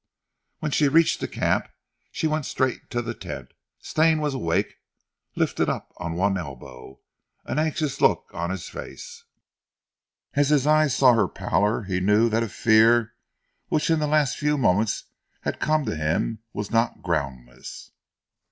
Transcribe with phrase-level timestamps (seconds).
[0.61, 1.67] When she reached the camp
[2.11, 3.51] she went straight to the tent.
[3.77, 4.79] Stane was awake,
[5.35, 6.99] lifted up on one elbow,
[7.45, 9.25] an anxious look upon his face.
[10.33, 13.13] As his eyes saw her pallor, he knew that a fear
[13.67, 15.03] which in the last few moments
[15.41, 17.91] had come to him was not groundless.